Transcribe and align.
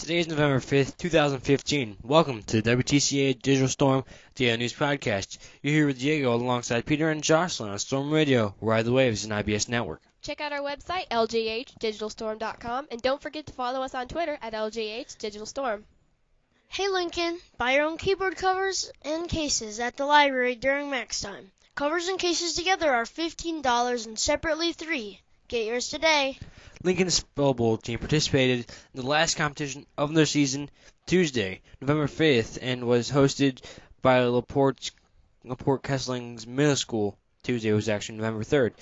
Today 0.00 0.20
is 0.20 0.28
November 0.28 0.60
5th, 0.60 0.96
2015. 0.96 1.98
Welcome 2.02 2.42
to 2.44 2.62
the 2.62 2.70
WTCA 2.74 3.42
Digital 3.42 3.68
Storm 3.68 4.04
Daily 4.34 4.56
News 4.56 4.72
Podcast. 4.72 5.36
You're 5.60 5.74
here 5.74 5.86
with 5.88 5.98
Diego 5.98 6.34
alongside 6.34 6.86
Peter 6.86 7.10
and 7.10 7.22
Jocelyn 7.22 7.68
on 7.68 7.78
Storm 7.78 8.10
Radio, 8.10 8.54
Ride 8.62 8.86
the 8.86 8.92
Waves, 8.92 9.24
and 9.24 9.32
IBS 9.34 9.68
Network. 9.68 10.00
Check 10.22 10.40
out 10.40 10.54
our 10.54 10.60
website, 10.60 11.06
ljhdigitalstorm.com, 11.10 12.88
and 12.90 13.02
don't 13.02 13.20
forget 13.20 13.44
to 13.48 13.52
follow 13.52 13.82
us 13.82 13.94
on 13.94 14.08
Twitter 14.08 14.38
at 14.40 14.54
ljhdigitalstorm. 14.54 15.82
Hey 16.68 16.88
Lincoln, 16.88 17.38
buy 17.58 17.74
your 17.74 17.84
own 17.84 17.98
keyboard 17.98 18.36
covers 18.36 18.90
and 19.02 19.28
cases 19.28 19.80
at 19.80 19.98
the 19.98 20.06
library 20.06 20.54
during 20.54 20.88
max 20.88 21.20
time. 21.20 21.52
Covers 21.74 22.08
and 22.08 22.18
cases 22.18 22.54
together 22.54 22.90
are 22.90 23.04
$15 23.04 24.06
and 24.06 24.18
separately 24.18 24.72
3 24.72 25.20
Get 25.50 25.66
yours 25.66 25.88
today. 25.88 26.38
Lincoln's 26.84 27.14
Spell 27.14 27.54
Bowl 27.54 27.76
team 27.76 27.98
participated 27.98 28.60
in 28.94 29.00
the 29.00 29.04
last 29.04 29.36
competition 29.36 29.84
of 29.98 30.14
their 30.14 30.24
season 30.24 30.70
Tuesday, 31.06 31.60
November 31.80 32.06
5th, 32.06 32.56
and 32.62 32.86
was 32.86 33.10
hosted 33.10 33.60
by 34.00 34.20
Laporte, 34.20 34.92
Laporte 35.42 35.82
Kesling's 35.82 36.46
Middle 36.46 36.76
School. 36.76 37.18
Tuesday 37.42 37.72
was 37.72 37.88
actually 37.88 38.18
November 38.18 38.44
3rd. 38.44 38.74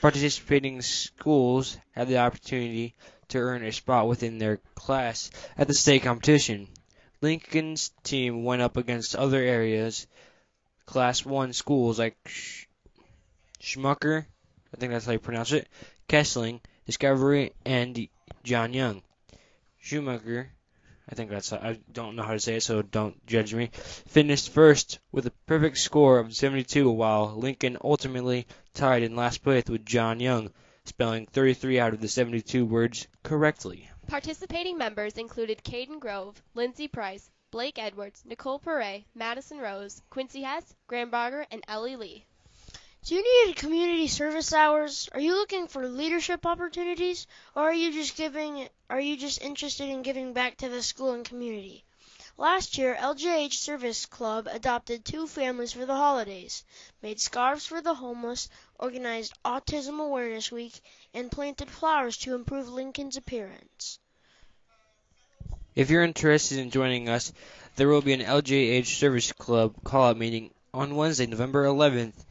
Participating 0.00 0.82
schools 0.82 1.78
had 1.92 2.08
the 2.08 2.18
opportunity 2.18 2.96
to 3.28 3.38
earn 3.38 3.62
a 3.62 3.70
spot 3.70 4.08
within 4.08 4.38
their 4.38 4.56
class 4.74 5.30
at 5.56 5.68
the 5.68 5.72
state 5.72 6.02
competition. 6.02 6.66
Lincoln's 7.20 7.92
team 8.02 8.42
went 8.42 8.60
up 8.60 8.76
against 8.76 9.14
other 9.14 9.40
areas, 9.40 10.08
Class 10.84 11.24
1 11.24 11.52
schools 11.52 12.00
like 12.00 12.16
Sch- 12.26 12.66
Schmucker, 13.62 14.26
I 14.74 14.76
think 14.76 14.92
that's 14.92 15.06
how 15.06 15.12
you 15.12 15.18
pronounce 15.18 15.52
it, 15.52 15.68
Kesling, 16.08 16.60
Discovery, 16.86 17.52
and 17.64 18.08
John 18.44 18.72
Young. 18.72 19.02
Schumacher, 19.78 20.50
I 21.10 21.14
think 21.14 21.30
that's 21.30 21.52
I 21.52 21.78
don't 21.90 22.16
know 22.16 22.22
how 22.22 22.34
to 22.34 22.40
say 22.40 22.56
it, 22.56 22.62
so 22.62 22.82
don't 22.82 23.24
judge 23.26 23.54
me. 23.54 23.70
Finished 23.72 24.50
first 24.50 24.98
with 25.10 25.26
a 25.26 25.32
perfect 25.46 25.78
score 25.78 26.18
of 26.18 26.34
72, 26.34 26.90
while 26.90 27.34
Lincoln 27.34 27.78
ultimately 27.82 28.46
tied 28.74 29.02
in 29.02 29.16
last 29.16 29.42
place 29.42 29.64
with 29.66 29.86
John 29.86 30.20
Young, 30.20 30.52
spelling 30.84 31.26
33 31.26 31.80
out 31.80 31.94
of 31.94 32.00
the 32.00 32.08
72 32.08 32.66
words 32.66 33.08
correctly. 33.22 33.88
Participating 34.06 34.76
members 34.76 35.14
included 35.14 35.64
Caden 35.64 35.98
Grove, 35.98 36.42
Lindsay 36.54 36.88
Price, 36.88 37.30
Blake 37.50 37.78
Edwards, 37.78 38.22
Nicole 38.26 38.58
Perret, 38.58 39.04
Madison 39.14 39.58
Rose, 39.58 40.02
Quincy 40.10 40.42
Hess, 40.42 40.74
Graham 40.86 41.08
Barger, 41.08 41.46
and 41.50 41.64
Ellie 41.68 41.96
Lee. 41.96 42.26
Do 43.08 43.14
you 43.14 43.46
need 43.46 43.56
community 43.56 44.06
service 44.06 44.52
hours? 44.52 45.08
Are 45.12 45.20
you 45.20 45.32
looking 45.32 45.66
for 45.66 45.88
leadership 45.88 46.44
opportunities 46.44 47.26
or 47.56 47.62
are 47.62 47.72
you 47.72 47.90
just 47.90 48.18
giving 48.18 48.68
are 48.90 49.00
you 49.00 49.16
just 49.16 49.40
interested 49.40 49.88
in 49.88 50.02
giving 50.02 50.34
back 50.34 50.58
to 50.58 50.68
the 50.68 50.82
school 50.82 51.12
and 51.12 51.24
community? 51.24 51.84
Last 52.36 52.76
year, 52.76 52.94
LJH 53.00 53.54
Service 53.54 54.04
Club 54.04 54.46
adopted 54.46 55.06
two 55.06 55.26
families 55.26 55.72
for 55.72 55.86
the 55.86 55.96
holidays, 55.96 56.64
made 57.00 57.18
scarves 57.18 57.64
for 57.64 57.80
the 57.80 57.94
homeless, 57.94 58.50
organized 58.78 59.32
Autism 59.42 60.00
Awareness 60.04 60.52
Week, 60.52 60.78
and 61.14 61.32
planted 61.32 61.70
flowers 61.70 62.18
to 62.18 62.34
improve 62.34 62.68
Lincoln's 62.68 63.16
appearance. 63.16 63.98
If 65.74 65.88
you're 65.88 66.04
interested 66.04 66.58
in 66.58 66.70
joining 66.70 67.08
us, 67.08 67.32
there 67.76 67.88
will 67.88 68.02
be 68.02 68.12
an 68.12 68.20
LJH 68.20 68.98
Service 68.98 69.32
Club 69.32 69.82
call-out 69.82 70.18
meeting 70.18 70.52
on 70.74 70.94
Wednesday, 70.94 71.24
November 71.24 71.64
11th 71.64 72.26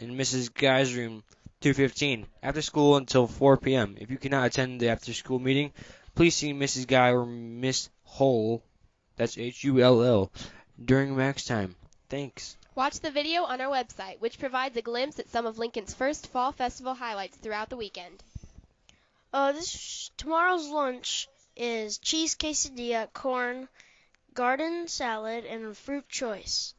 in 0.00 0.16
Mrs. 0.16 0.52
Guy's 0.52 0.94
room 0.94 1.22
215 1.60 2.26
after 2.42 2.62
school 2.62 2.96
until 2.96 3.26
4 3.26 3.58
p.m. 3.58 3.96
If 4.00 4.10
you 4.10 4.16
cannot 4.16 4.46
attend 4.46 4.80
the 4.80 4.88
after 4.88 5.12
school 5.12 5.38
meeting, 5.38 5.72
please 6.14 6.34
see 6.34 6.54
Mrs. 6.54 6.86
Guy 6.86 7.10
or 7.10 7.26
Miss 7.26 7.90
Hull, 8.04 8.62
that's 9.16 9.36
H 9.36 9.62
U 9.64 9.80
L 9.80 10.02
L, 10.02 10.32
during 10.82 11.14
max 11.14 11.44
time. 11.44 11.76
Thanks. 12.08 12.56
Watch 12.74 13.00
the 13.00 13.10
video 13.10 13.44
on 13.44 13.60
our 13.60 13.70
website, 13.70 14.20
which 14.20 14.38
provides 14.38 14.76
a 14.76 14.82
glimpse 14.82 15.18
at 15.18 15.28
some 15.28 15.44
of 15.44 15.58
Lincoln's 15.58 15.92
first 15.92 16.28
fall 16.28 16.52
festival 16.52 16.94
highlights 16.94 17.36
throughout 17.36 17.68
the 17.68 17.76
weekend. 17.76 18.22
Uh, 19.34 19.52
this 19.52 20.10
tomorrow's 20.16 20.66
lunch 20.68 21.28
is 21.56 21.98
cheese 21.98 22.34
quesadilla, 22.36 23.12
corn, 23.12 23.68
garden 24.32 24.88
salad, 24.88 25.44
and 25.44 25.76
fruit 25.76 26.08
choice. 26.08 26.74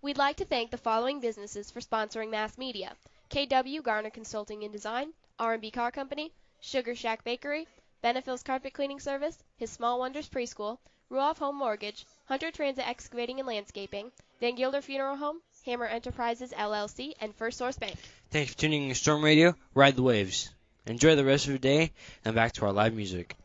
We'd 0.00 0.16
like 0.16 0.36
to 0.36 0.44
thank 0.44 0.70
the 0.70 0.76
following 0.78 1.18
businesses 1.18 1.72
for 1.72 1.80
sponsoring 1.80 2.30
mass 2.30 2.56
media. 2.56 2.92
KW 3.30 3.82
Garner 3.82 4.10
Consulting 4.10 4.62
and 4.62 4.72
Design, 4.72 5.12
R&B 5.40 5.72
Car 5.72 5.90
Company, 5.90 6.30
Sugar 6.60 6.94
Shack 6.94 7.24
Bakery, 7.24 7.66
Benefil's 8.00 8.44
Carpet 8.44 8.74
Cleaning 8.74 9.00
Service, 9.00 9.36
His 9.56 9.70
Small 9.70 9.98
Wonders 9.98 10.28
Preschool, 10.28 10.78
Ruoff 11.10 11.38
Home 11.38 11.56
Mortgage, 11.56 12.06
Hunter 12.26 12.52
Transit 12.52 12.86
Excavating 12.86 13.40
and 13.40 13.48
Landscaping, 13.48 14.12
Van 14.40 14.54
Gilder 14.54 14.82
Funeral 14.82 15.16
Home, 15.16 15.40
Hammer 15.66 15.86
Enterprises 15.86 16.52
LLC, 16.52 17.14
and 17.20 17.34
First 17.34 17.58
Source 17.58 17.76
Bank. 17.76 17.96
Thanks 18.30 18.52
for 18.52 18.58
tuning 18.58 18.84
in 18.84 18.88
to 18.90 18.94
Storm 18.94 19.24
Radio. 19.24 19.56
Ride 19.74 19.96
the 19.96 20.02
waves. 20.02 20.48
Enjoy 20.86 21.16
the 21.16 21.24
rest 21.24 21.46
of 21.46 21.50
your 21.50 21.58
day, 21.58 21.90
and 22.24 22.36
back 22.36 22.52
to 22.52 22.66
our 22.66 22.72
live 22.72 22.94
music. 22.94 23.36